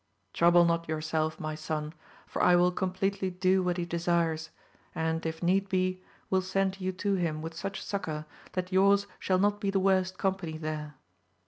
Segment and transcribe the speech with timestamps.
[0.33, 1.93] Trouble not yourself my son,
[2.25, 4.49] for I will com pleatly do what he desires,
[4.95, 9.37] and if need be, will send you to him with such succour, that your*s shall
[9.37, 10.95] not be the worst company there.